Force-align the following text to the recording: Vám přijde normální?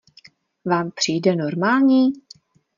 Vám 0.65 0.91
přijde 0.91 1.35
normální? 1.35 2.13